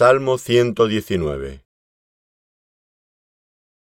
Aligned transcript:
Salmo 0.00 0.38
119 0.38 1.64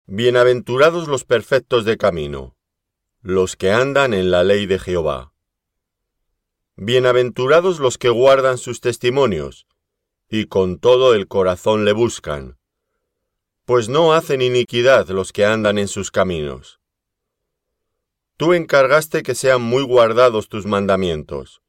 Bienaventurados 0.06 1.08
los 1.08 1.24
perfectos 1.24 1.84
de 1.84 1.98
camino, 1.98 2.56
los 3.20 3.56
que 3.56 3.72
andan 3.72 4.14
en 4.14 4.30
la 4.30 4.44
ley 4.44 4.66
de 4.66 4.78
Jehová. 4.78 5.32
Bienaventurados 6.76 7.80
los 7.80 7.98
que 7.98 8.10
guardan 8.10 8.58
sus 8.58 8.80
testimonios, 8.80 9.66
y 10.28 10.46
con 10.46 10.78
todo 10.78 11.14
el 11.14 11.26
corazón 11.26 11.84
le 11.84 11.94
buscan, 11.94 12.60
pues 13.64 13.88
no 13.88 14.12
hacen 14.12 14.40
iniquidad 14.40 15.08
los 15.08 15.32
que 15.32 15.46
andan 15.46 15.78
en 15.78 15.88
sus 15.88 16.12
caminos. 16.12 16.78
Tú 18.36 18.54
encargaste 18.54 19.24
que 19.24 19.34
sean 19.34 19.62
muy 19.62 19.82
guardados 19.82 20.48
tus 20.48 20.64
mandamientos. 20.64 21.60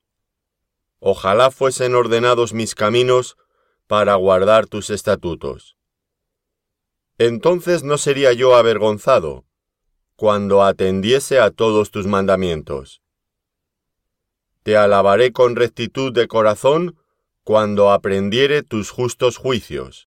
Ojalá 1.00 1.50
fuesen 1.50 1.96
ordenados 1.96 2.54
mis 2.54 2.76
caminos 2.76 3.36
para 3.90 4.14
guardar 4.14 4.68
tus 4.68 4.92
estatutos. 4.92 5.76
Entonces 7.18 7.82
no 7.82 7.98
sería 7.98 8.34
yo 8.34 8.56
avergonzado, 8.56 9.48
cuando 10.16 10.62
atendiese 10.62 11.40
a 11.40 11.50
todos 11.50 11.90
tus 11.90 12.06
mandamientos. 12.06 13.02
Te 14.62 14.78
alabaré 14.78 15.34
con 15.34 15.56
rectitud 15.56 16.14
de 16.14 16.28
corazón 16.28 17.00
cuando 17.44 17.90
aprendiere 17.90 18.62
tus 18.62 18.92
justos 18.92 19.38
juicios. 19.38 20.08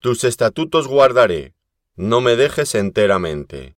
Tus 0.00 0.24
estatutos 0.24 0.88
guardaré, 0.88 1.54
no 1.94 2.20
me 2.20 2.34
dejes 2.34 2.74
enteramente. 2.74 3.76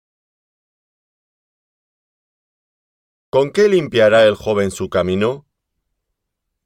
¿Con 3.28 3.50
qué 3.50 3.68
limpiará 3.68 4.24
el 4.24 4.36
joven 4.36 4.70
su 4.70 4.88
camino? 4.88 5.46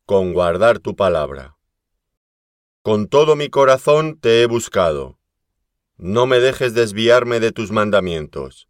Con 0.07 0.33
guardar 0.33 0.79
tu 0.79 0.95
palabra. 0.95 1.55
Con 2.85 3.09
todo 3.09 3.35
mi 3.35 3.49
corazón 3.49 4.21
te 4.21 4.43
he 4.43 4.47
buscado. 4.47 5.19
No 5.97 6.27
me 6.27 6.39
dejes 6.39 6.75
desviarme 6.75 7.41
de 7.41 7.51
tus 7.51 7.73
mandamientos. 7.73 8.69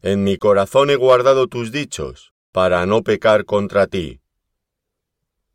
En 0.00 0.24
mi 0.24 0.38
corazón 0.38 0.90
he 0.90 0.96
guardado 0.96 1.46
tus 1.46 1.70
dichos, 1.70 2.32
para 2.50 2.84
no 2.86 3.02
pecar 3.02 3.44
contra 3.44 3.86
ti. 3.86 4.22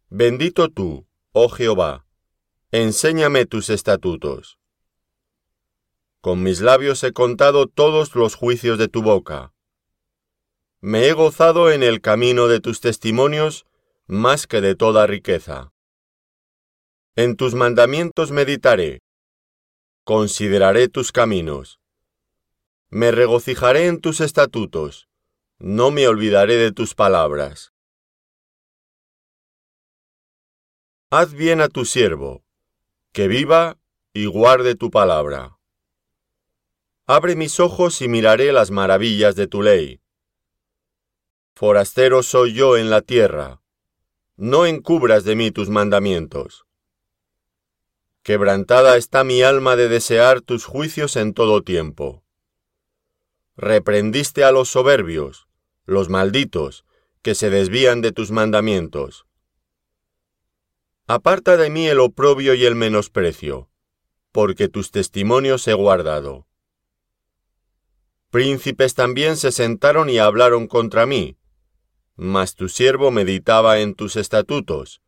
Bendito 0.10 0.70
tú, 0.70 1.06
oh 1.34 1.50
Jehová, 1.50 2.06
enséñame 2.72 3.46
tus 3.46 3.70
estatutos. 3.70 4.58
Con 6.22 6.44
mis 6.44 6.62
labios 6.62 7.04
he 7.04 7.12
contado 7.12 7.68
todos 7.68 8.16
los 8.16 8.36
juicios 8.36 8.78
de 8.78 8.88
tu 8.88 9.02
boca 9.02 9.54
me 10.80 11.08
he 11.08 11.14
gozado 11.14 11.72
en 11.72 11.82
el 11.82 12.02
camino 12.02 12.48
de 12.48 12.60
tus 12.60 12.82
testimonios 12.82 13.66
más 14.06 14.46
que 14.46 14.62
de 14.62 14.76
toda 14.76 15.08
riqueza. 15.08 15.74
En 17.20 17.36
tus 17.36 17.56
mandamientos 17.56 18.30
meditaré, 18.30 19.02
consideraré 20.04 20.88
tus 20.88 21.12
caminos. 21.12 21.80
Me 22.92 23.10
regocijaré 23.10 23.88
en 23.88 24.02
tus 24.02 24.22
estatutos, 24.22 25.10
no 25.58 25.90
me 25.90 26.08
olvidaré 26.08 26.58
de 26.58 26.72
tus 26.72 26.94
palabras. 26.94 27.74
Haz 31.10 31.34
bien 31.34 31.60
a 31.60 31.70
tu 31.70 31.86
siervo, 31.86 32.44
que 33.14 33.28
viva 33.28 33.80
y 34.14 34.28
guarde 34.28 34.76
tu 34.76 34.92
palabra. 34.92 35.58
Abre 37.08 37.36
mis 37.36 37.60
ojos 37.60 38.00
y 38.04 38.08
miraré 38.08 38.52
las 38.52 38.70
maravillas 38.70 39.36
de 39.36 39.48
tu 39.48 39.64
ley. 39.64 40.02
Forastero 41.56 42.22
soy 42.22 42.54
yo 42.54 42.78
en 42.78 42.92
la 42.92 43.02
tierra, 43.02 43.64
no 44.36 44.68
encubras 44.68 45.24
de 45.24 45.36
mí 45.36 45.50
tus 45.50 45.70
mandamientos. 45.70 46.67
Quebrantada 48.28 48.98
está 48.98 49.24
mi 49.24 49.42
alma 49.42 49.78
de 49.78 49.88
desear 49.88 50.42
tus 50.42 50.66
juicios 50.66 51.16
en 51.16 51.34
todo 51.34 51.64
tiempo. 51.64 52.26
Reprendiste 53.56 54.44
a 54.44 54.52
los 54.52 54.68
soberbios, 54.68 55.48
los 55.86 56.10
malditos, 56.10 56.84
que 57.22 57.36
se 57.36 57.50
desvían 57.50 58.02
de 58.02 58.12
tus 58.12 58.32
mandamientos. 58.32 59.26
Aparta 61.08 61.56
de 61.56 61.70
mí 61.70 61.88
el 61.88 62.02
oprobio 62.02 62.54
y 62.54 62.66
el 62.66 62.76
menosprecio, 62.76 63.70
porque 64.34 64.68
tus 64.68 64.92
testimonios 64.92 65.66
he 65.70 65.74
guardado. 65.74 66.48
Príncipes 68.30 68.94
también 68.94 69.38
se 69.38 69.54
sentaron 69.54 70.10
y 70.10 70.18
hablaron 70.18 70.68
contra 70.68 71.06
mí, 71.06 71.38
mas 72.18 72.56
tu 72.56 72.68
siervo 72.68 73.10
meditaba 73.10 73.80
en 73.80 73.96
tus 73.96 74.18
estatutos, 74.18 75.02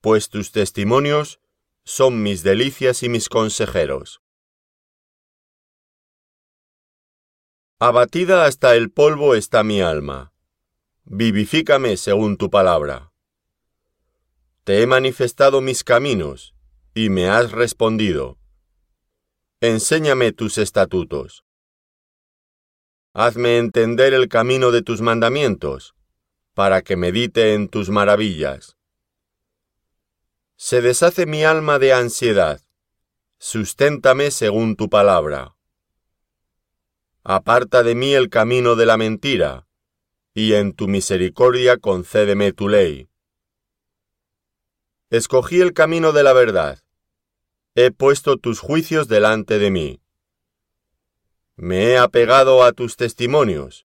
pues 0.00 0.28
tus 0.28 0.52
testimonios 0.52 1.40
son 1.84 2.22
mis 2.22 2.42
delicias 2.42 3.02
y 3.02 3.08
mis 3.08 3.28
consejeros. 3.28 4.20
Abatida 7.78 8.46
hasta 8.46 8.74
el 8.76 8.90
polvo 8.90 9.34
está 9.34 9.62
mi 9.62 9.82
alma. 9.82 10.32
Vivifícame 11.04 11.98
según 11.98 12.38
tu 12.38 12.48
palabra. 12.48 13.12
Te 14.64 14.80
he 14.80 14.86
manifestado 14.86 15.60
mis 15.60 15.84
caminos, 15.84 16.54
y 16.94 17.10
me 17.10 17.28
has 17.28 17.52
respondido. 17.52 18.38
Enséñame 19.60 20.32
tus 20.32 20.56
estatutos. 20.56 21.44
Hazme 23.12 23.58
entender 23.58 24.14
el 24.14 24.28
camino 24.28 24.70
de 24.70 24.80
tus 24.80 25.02
mandamientos 25.02 25.94
para 26.54 26.82
que 26.82 26.96
medite 26.96 27.52
en 27.52 27.68
tus 27.68 27.90
maravillas. 27.90 28.78
Se 30.66 30.80
deshace 30.80 31.26
mi 31.26 31.44
alma 31.44 31.78
de 31.78 31.92
ansiedad, 31.92 32.58
susténtame 33.36 34.30
según 34.30 34.76
tu 34.76 34.88
palabra. 34.88 35.54
Aparta 37.22 37.82
de 37.82 37.94
mí 37.94 38.14
el 38.14 38.30
camino 38.30 38.74
de 38.74 38.86
la 38.86 38.96
mentira, 38.96 39.68
y 40.32 40.54
en 40.54 40.72
tu 40.72 40.88
misericordia 40.88 41.76
concédeme 41.76 42.54
tu 42.54 42.70
ley. 42.70 43.10
Escogí 45.10 45.60
el 45.60 45.74
camino 45.74 46.12
de 46.12 46.22
la 46.22 46.32
verdad, 46.32 46.82
he 47.74 47.90
puesto 47.90 48.38
tus 48.38 48.60
juicios 48.60 49.06
delante 49.06 49.58
de 49.58 49.70
mí. 49.70 50.00
Me 51.56 51.88
he 51.88 51.98
apegado 51.98 52.64
a 52.64 52.72
tus 52.72 52.96
testimonios. 52.96 53.86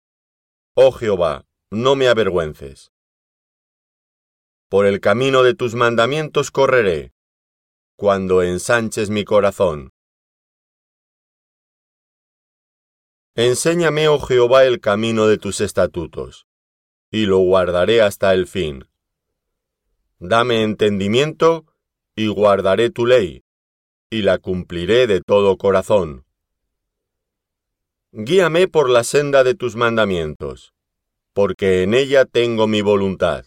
Oh 0.72 0.90
Jehová, 0.90 1.44
no 1.68 1.96
me 1.96 2.08
avergüences. 2.08 2.91
Por 4.72 4.86
el 4.86 5.00
camino 5.00 5.42
de 5.42 5.52
tus 5.54 5.74
mandamientos 5.74 6.50
correré, 6.50 7.12
cuando 7.94 8.42
ensanches 8.42 9.10
mi 9.10 9.22
corazón. 9.22 9.90
Enséñame, 13.34 14.08
oh 14.08 14.18
Jehová, 14.18 14.64
el 14.64 14.80
camino 14.80 15.26
de 15.26 15.36
tus 15.36 15.60
estatutos, 15.60 16.46
y 17.10 17.26
lo 17.26 17.40
guardaré 17.40 18.00
hasta 18.00 18.32
el 18.32 18.46
fin. 18.46 18.88
Dame 20.18 20.62
entendimiento, 20.62 21.66
y 22.16 22.28
guardaré 22.28 22.88
tu 22.88 23.04
ley, 23.04 23.44
y 24.08 24.22
la 24.22 24.38
cumpliré 24.38 25.06
de 25.06 25.20
todo 25.20 25.58
corazón. 25.58 26.24
Guíame 28.12 28.68
por 28.68 28.88
la 28.88 29.04
senda 29.04 29.44
de 29.44 29.54
tus 29.54 29.76
mandamientos 29.76 30.72
porque 31.34 31.82
en 31.82 31.94
ella 31.94 32.24
tengo 32.26 32.66
mi 32.66 32.82
voluntad. 32.82 33.46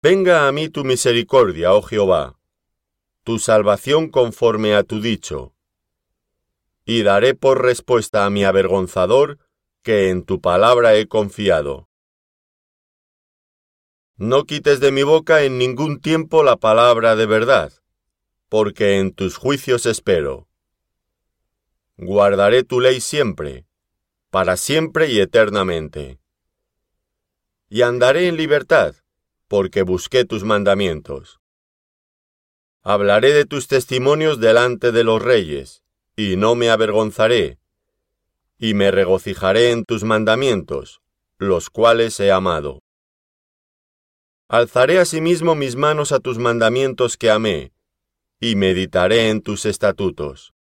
Venga 0.00 0.46
a 0.46 0.52
mí 0.52 0.68
tu 0.68 0.84
misericordia, 0.84 1.74
oh 1.74 1.82
Jehová, 1.82 2.38
tu 3.24 3.40
salvación 3.40 4.10
conforme 4.10 4.76
a 4.76 4.84
tu 4.84 5.00
dicho, 5.00 5.56
y 6.84 7.02
daré 7.02 7.34
por 7.34 7.62
respuesta 7.62 8.24
a 8.24 8.30
mi 8.30 8.44
avergonzador 8.44 9.40
que 9.82 10.10
en 10.10 10.24
tu 10.24 10.40
palabra 10.40 10.94
he 10.94 11.08
confiado. 11.08 11.88
No 14.16 14.44
quites 14.44 14.78
de 14.78 14.92
mi 14.92 15.02
boca 15.02 15.42
en 15.42 15.58
ningún 15.58 15.98
tiempo 15.98 16.44
la 16.44 16.54
palabra 16.54 17.16
de 17.16 17.26
verdad, 17.26 17.72
porque 18.48 19.00
en 19.00 19.12
tus 19.12 19.36
juicios 19.36 19.84
espero. 19.84 20.46
Guardaré 21.96 22.62
tu 22.62 22.78
ley 22.78 23.00
siempre, 23.00 23.66
para 24.30 24.56
siempre 24.56 25.10
y 25.10 25.18
eternamente. 25.18 26.20
Y 27.68 27.82
andaré 27.82 28.28
en 28.28 28.36
libertad, 28.36 28.94
porque 29.48 29.82
busqué 29.82 30.24
tus 30.24 30.44
mandamientos. 30.44 31.40
Hablaré 32.82 33.32
de 33.32 33.44
tus 33.44 33.66
testimonios 33.66 34.38
delante 34.38 34.92
de 34.92 35.04
los 35.04 35.20
reyes, 35.20 35.82
y 36.16 36.36
no 36.36 36.54
me 36.54 36.70
avergonzaré, 36.70 37.58
y 38.58 38.74
me 38.74 38.90
regocijaré 38.90 39.70
en 39.70 39.84
tus 39.84 40.04
mandamientos, 40.04 41.00
los 41.38 41.70
cuales 41.70 42.20
he 42.20 42.30
amado. 42.30 42.82
Alzaré 44.48 44.98
asimismo 44.98 45.54
mis 45.54 45.76
manos 45.76 46.12
a 46.12 46.20
tus 46.20 46.38
mandamientos 46.38 47.16
que 47.16 47.30
amé, 47.30 47.72
y 48.40 48.54
meditaré 48.56 49.30
en 49.30 49.42
tus 49.42 49.66
estatutos. 49.66 50.54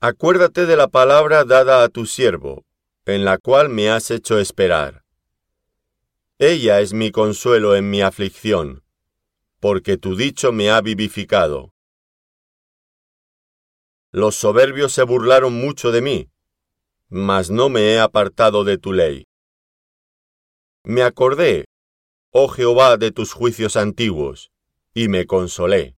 Acuérdate 0.00 0.66
de 0.66 0.76
la 0.76 0.88
palabra 0.88 1.44
dada 1.44 1.82
a 1.82 1.88
tu 1.88 2.06
siervo, 2.06 2.64
en 3.06 3.24
la 3.24 3.38
cual 3.38 3.68
me 3.68 3.90
has 3.90 4.10
hecho 4.10 4.38
esperar. 4.38 5.05
Ella 6.38 6.80
es 6.80 6.92
mi 6.92 7.10
consuelo 7.10 7.76
en 7.76 7.88
mi 7.88 8.02
aflicción, 8.02 8.84
porque 9.58 9.96
tu 9.96 10.16
dicho 10.16 10.52
me 10.52 10.68
ha 10.68 10.82
vivificado. 10.82 11.72
Los 14.12 14.36
soberbios 14.36 14.92
se 14.92 15.02
burlaron 15.02 15.54
mucho 15.54 15.92
de 15.92 16.02
mí, 16.02 16.30
mas 17.08 17.50
no 17.50 17.70
me 17.70 17.94
he 17.94 17.98
apartado 17.98 18.64
de 18.64 18.76
tu 18.76 18.92
ley. 18.92 19.26
Me 20.84 21.02
acordé, 21.02 21.64
oh 22.32 22.48
Jehová, 22.48 22.98
de 22.98 23.12
tus 23.12 23.32
juicios 23.32 23.74
antiguos, 23.78 24.52
y 24.92 25.08
me 25.08 25.24
consolé. 25.24 25.96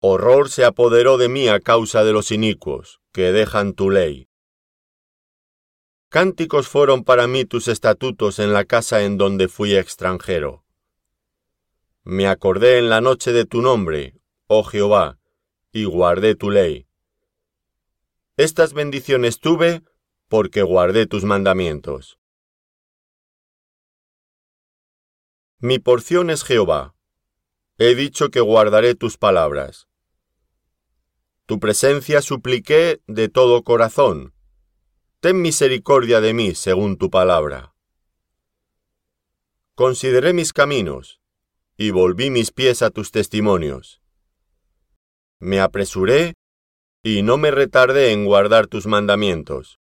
Horror 0.00 0.50
se 0.50 0.64
apoderó 0.64 1.16
de 1.16 1.28
mí 1.28 1.46
a 1.46 1.60
causa 1.60 2.02
de 2.02 2.12
los 2.12 2.32
inicuos, 2.32 3.00
que 3.12 3.30
dejan 3.30 3.74
tu 3.74 3.90
ley. 3.90 4.26
Cánticos 6.14 6.68
fueron 6.68 7.02
para 7.02 7.26
mí 7.26 7.44
tus 7.44 7.66
estatutos 7.66 8.38
en 8.38 8.52
la 8.52 8.64
casa 8.66 9.02
en 9.02 9.18
donde 9.18 9.48
fui 9.48 9.74
extranjero. 9.74 10.64
Me 12.04 12.28
acordé 12.28 12.78
en 12.78 12.88
la 12.88 13.00
noche 13.00 13.32
de 13.32 13.46
tu 13.46 13.60
nombre, 13.60 14.14
oh 14.46 14.62
Jehová, 14.62 15.18
y 15.72 15.86
guardé 15.86 16.36
tu 16.36 16.50
ley. 16.50 16.86
Estas 18.36 18.74
bendiciones 18.74 19.40
tuve 19.40 19.82
porque 20.28 20.62
guardé 20.62 21.08
tus 21.08 21.24
mandamientos. 21.24 22.20
Mi 25.58 25.80
porción 25.80 26.30
es 26.30 26.44
Jehová. 26.44 26.94
He 27.76 27.96
dicho 27.96 28.30
que 28.30 28.38
guardaré 28.38 28.94
tus 28.94 29.18
palabras. 29.18 29.88
Tu 31.46 31.58
presencia 31.58 32.22
supliqué 32.22 33.02
de 33.08 33.28
todo 33.28 33.64
corazón 33.64 34.33
ten 35.24 35.40
misericordia 35.40 36.20
de 36.20 36.34
mí 36.34 36.54
según 36.54 36.98
tu 36.98 37.08
palabra. 37.08 37.74
Consideré 39.74 40.34
mis 40.34 40.52
caminos, 40.52 41.18
y 41.78 41.92
volví 41.92 42.28
mis 42.28 42.50
pies 42.50 42.82
a 42.82 42.90
tus 42.90 43.10
testimonios. 43.10 44.02
Me 45.38 45.62
apresuré, 45.62 46.34
y 47.02 47.22
no 47.22 47.38
me 47.38 47.50
retardé 47.50 48.12
en 48.12 48.26
guardar 48.26 48.66
tus 48.66 48.86
mandamientos. 48.86 49.80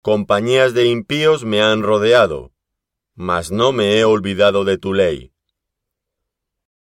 Compañías 0.00 0.72
de 0.72 0.86
impíos 0.86 1.44
me 1.44 1.60
han 1.60 1.82
rodeado, 1.82 2.54
mas 3.14 3.52
no 3.52 3.72
me 3.72 3.98
he 3.98 4.06
olvidado 4.06 4.64
de 4.64 4.78
tu 4.78 4.94
ley. 4.94 5.34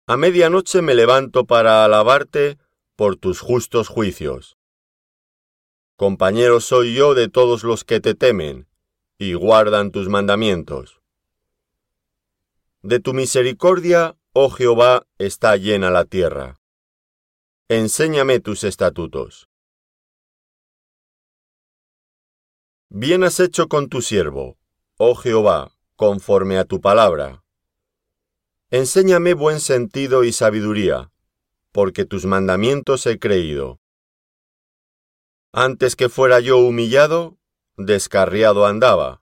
A 0.08 0.16
medianoche 0.16 0.82
me 0.82 0.96
levanto 0.96 1.46
para 1.46 1.84
alabarte 1.84 2.58
por 2.96 3.14
tus 3.14 3.38
justos 3.38 3.86
juicios. 3.86 4.59
Compañero 6.00 6.60
soy 6.60 6.94
yo 6.94 7.12
de 7.12 7.28
todos 7.28 7.62
los 7.62 7.84
que 7.84 8.00
te 8.00 8.14
temen 8.14 8.66
y 9.18 9.34
guardan 9.34 9.90
tus 9.90 10.08
mandamientos. 10.08 11.02
De 12.80 13.00
tu 13.00 13.12
misericordia, 13.12 14.16
oh 14.32 14.48
Jehová, 14.48 15.06
está 15.18 15.58
llena 15.58 15.90
la 15.90 16.06
tierra. 16.06 16.58
Enséñame 17.68 18.40
tus 18.40 18.64
estatutos. 18.64 19.50
Bien 22.88 23.22
has 23.22 23.38
hecho 23.38 23.68
con 23.68 23.90
tu 23.90 24.00
siervo, 24.00 24.56
oh 24.96 25.14
Jehová, 25.14 25.76
conforme 25.96 26.56
a 26.56 26.64
tu 26.64 26.80
palabra. 26.80 27.44
Enséñame 28.70 29.34
buen 29.34 29.60
sentido 29.60 30.24
y 30.24 30.32
sabiduría, 30.32 31.12
porque 31.72 32.06
tus 32.06 32.24
mandamientos 32.24 33.04
he 33.04 33.18
creído. 33.18 33.80
Antes 35.52 35.96
que 35.96 36.08
fuera 36.08 36.38
yo 36.38 36.58
humillado, 36.58 37.36
descarriado 37.76 38.66
andaba, 38.66 39.20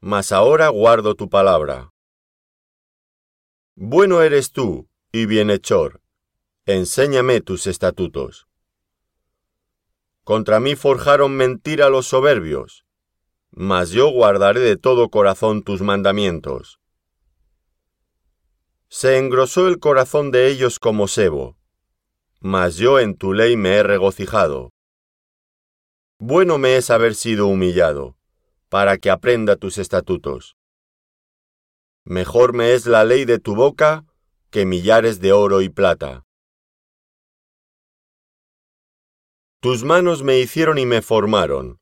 mas 0.00 0.30
ahora 0.30 0.68
guardo 0.68 1.14
tu 1.14 1.30
palabra. 1.30 1.94
Bueno 3.74 4.20
eres 4.20 4.52
tú, 4.52 4.86
y 5.12 5.24
bienhechor, 5.24 6.02
enséñame 6.66 7.40
tus 7.40 7.66
estatutos. 7.66 8.46
Contra 10.24 10.60
mí 10.60 10.76
forjaron 10.76 11.34
mentira 11.34 11.88
los 11.88 12.06
soberbios, 12.06 12.84
mas 13.50 13.92
yo 13.92 14.10
guardaré 14.10 14.60
de 14.60 14.76
todo 14.76 15.08
corazón 15.08 15.62
tus 15.62 15.80
mandamientos. 15.80 16.80
Se 18.90 19.16
engrosó 19.16 19.68
el 19.68 19.78
corazón 19.78 20.30
de 20.30 20.48
ellos 20.48 20.78
como 20.78 21.08
sebo, 21.08 21.56
mas 22.40 22.76
yo 22.76 23.00
en 23.00 23.16
tu 23.16 23.32
ley 23.32 23.56
me 23.56 23.76
he 23.76 23.82
regocijado. 23.82 24.75
Bueno 26.18 26.56
me 26.56 26.76
es 26.76 26.88
haber 26.88 27.14
sido 27.14 27.46
humillado, 27.46 28.16
para 28.70 28.96
que 28.96 29.10
aprenda 29.10 29.56
tus 29.56 29.76
estatutos. 29.76 30.56
Mejor 32.04 32.54
me 32.54 32.72
es 32.72 32.86
la 32.86 33.04
ley 33.04 33.26
de 33.26 33.38
tu 33.38 33.54
boca 33.54 34.06
que 34.50 34.64
millares 34.64 35.20
de 35.20 35.32
oro 35.32 35.60
y 35.60 35.68
plata. 35.68 36.24
Tus 39.60 39.84
manos 39.84 40.22
me 40.22 40.38
hicieron 40.38 40.78
y 40.78 40.86
me 40.86 41.02
formaron. 41.02 41.80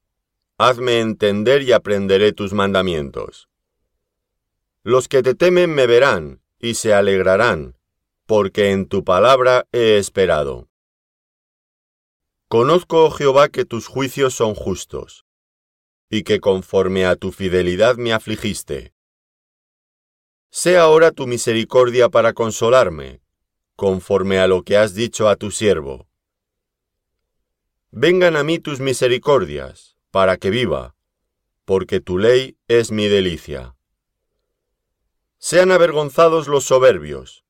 Hazme 0.59 1.01
entender 1.01 1.63
y 1.63 1.71
aprenderé 1.71 2.33
tus 2.33 2.53
mandamientos. 2.53 3.49
Los 4.83 5.07
que 5.07 5.23
te 5.23 5.35
temen 5.35 5.73
me 5.75 5.87
verán 5.87 6.43
y 6.59 6.75
se 6.75 6.93
alegrarán, 6.93 7.77
porque 8.27 8.73
en 8.73 8.87
tu 8.87 9.05
palabra 9.05 9.69
he 9.71 9.99
esperado. 9.99 10.69
Conozco, 12.55 13.07
oh 13.07 13.11
Jehová, 13.11 13.49
que 13.49 13.65
tus 13.65 13.89
juicios 13.89 14.33
son 14.33 14.55
justos, 14.55 15.27
y 16.09 16.23
que 16.23 16.39
conforme 16.39 17.05
a 17.05 17.17
tu 17.17 17.33
fidelidad 17.33 17.97
me 17.97 18.13
afligiste. 18.13 18.95
Sea 20.51 20.83
ahora 20.83 21.11
tu 21.11 21.27
misericordia 21.27 22.11
para 22.11 22.33
consolarme, 22.33 23.21
conforme 23.75 24.39
a 24.39 24.47
lo 24.47 24.63
que 24.63 24.77
has 24.77 24.95
dicho 24.95 25.29
a 25.29 25.35
tu 25.35 25.51
siervo. 25.51 26.07
Vengan 27.91 28.37
a 28.37 28.45
mí 28.45 28.61
tus 28.61 28.79
misericordias, 28.79 29.97
para 30.13 30.37
que 30.37 30.51
viva, 30.51 30.95
porque 31.65 31.99
tu 31.99 32.19
ley 32.19 32.57
es 32.69 32.93
mi 32.93 33.09
delicia. 33.09 33.75
Sean 35.39 35.73
avergonzados 35.73 36.47
los 36.47 36.63
soberbios, 36.63 37.45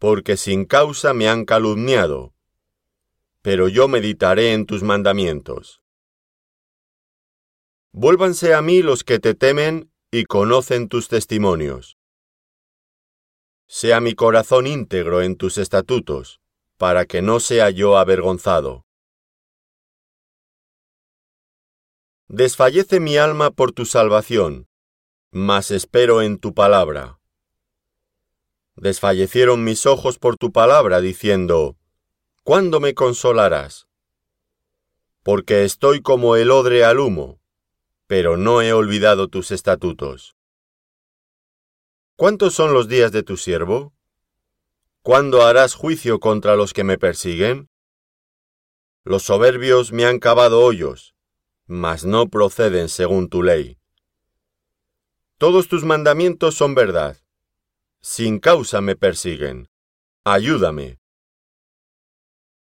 porque 0.00 0.36
sin 0.36 0.64
causa 0.64 1.14
me 1.14 1.28
han 1.28 1.44
calumniado 1.44 2.34
pero 3.42 3.68
yo 3.68 3.88
meditaré 3.88 4.52
en 4.52 4.66
tus 4.66 4.82
mandamientos. 4.82 5.82
Vuélvanse 7.92 8.54
a 8.54 8.62
mí 8.62 8.82
los 8.82 9.02
que 9.02 9.18
te 9.18 9.34
temen 9.34 9.90
y 10.10 10.24
conocen 10.24 10.88
tus 10.88 11.08
testimonios. 11.08 11.96
Sea 13.66 14.00
mi 14.00 14.14
corazón 14.14 14.66
íntegro 14.66 15.22
en 15.22 15.36
tus 15.36 15.58
estatutos, 15.58 16.40
para 16.76 17.04
que 17.06 17.22
no 17.22 17.40
sea 17.40 17.70
yo 17.70 17.98
avergonzado. 17.98 18.84
Desfallece 22.28 23.00
mi 23.00 23.16
alma 23.16 23.50
por 23.50 23.72
tu 23.72 23.86
salvación, 23.86 24.68
mas 25.32 25.70
espero 25.70 26.22
en 26.22 26.38
tu 26.38 26.54
palabra. 26.54 27.18
Desfallecieron 28.76 29.64
mis 29.64 29.84
ojos 29.86 30.18
por 30.18 30.36
tu 30.36 30.52
palabra, 30.52 31.00
diciendo, 31.00 31.76
¿cuándo 32.42 32.80
me 32.80 32.94
consolarás? 32.94 33.86
Porque 35.22 35.64
estoy 35.64 36.00
como 36.00 36.36
el 36.36 36.50
odre 36.50 36.84
al 36.84 36.98
humo, 36.98 37.40
pero 38.06 38.36
no 38.36 38.62
he 38.62 38.72
olvidado 38.72 39.28
tus 39.28 39.50
estatutos. 39.50 40.36
¿Cuántos 42.16 42.54
son 42.54 42.72
los 42.72 42.88
días 42.88 43.12
de 43.12 43.22
tu 43.22 43.36
siervo? 43.36 43.94
¿Cuándo 45.02 45.42
harás 45.42 45.74
juicio 45.74 46.20
contra 46.20 46.56
los 46.56 46.72
que 46.72 46.84
me 46.84 46.98
persiguen? 46.98 47.70
Los 49.04 49.22
soberbios 49.22 49.92
me 49.92 50.04
han 50.04 50.18
cavado 50.18 50.60
hoyos, 50.60 51.14
mas 51.66 52.04
no 52.04 52.28
proceden 52.28 52.88
según 52.88 53.30
tu 53.30 53.42
ley. 53.42 53.78
Todos 55.38 55.68
tus 55.68 55.84
mandamientos 55.84 56.54
son 56.54 56.74
verdad. 56.74 57.16
Sin 58.02 58.38
causa 58.38 58.82
me 58.82 58.96
persiguen. 58.96 59.70
Ayúdame. 60.24 60.99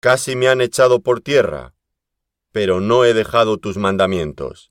Casi 0.00 0.36
me 0.36 0.48
han 0.48 0.60
echado 0.60 1.00
por 1.00 1.20
tierra, 1.20 1.74
pero 2.52 2.80
no 2.80 3.04
he 3.04 3.14
dejado 3.14 3.58
tus 3.58 3.76
mandamientos. 3.76 4.70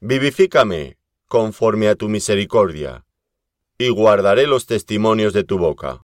Vivifícame 0.00 0.98
conforme 1.26 1.88
a 1.88 1.94
tu 1.94 2.08
misericordia, 2.08 3.06
y 3.78 3.88
guardaré 3.88 4.46
los 4.46 4.66
testimonios 4.66 5.32
de 5.32 5.44
tu 5.44 5.58
boca. 5.58 6.02